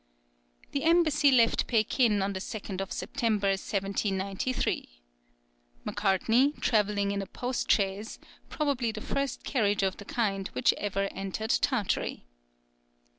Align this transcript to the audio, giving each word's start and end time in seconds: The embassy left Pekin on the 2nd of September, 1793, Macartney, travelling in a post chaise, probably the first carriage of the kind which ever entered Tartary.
The 0.71 0.83
embassy 0.83 1.31
left 1.31 1.67
Pekin 1.67 2.23
on 2.23 2.33
the 2.33 2.39
2nd 2.39 2.81
of 2.81 2.91
September, 2.91 3.49
1793, 3.49 4.89
Macartney, 5.85 6.53
travelling 6.59 7.11
in 7.11 7.21
a 7.21 7.27
post 7.27 7.71
chaise, 7.71 8.17
probably 8.49 8.91
the 8.91 8.99
first 8.99 9.43
carriage 9.43 9.83
of 9.83 9.97
the 9.97 10.05
kind 10.05 10.47
which 10.53 10.73
ever 10.77 11.07
entered 11.13 11.51
Tartary. 11.51 12.25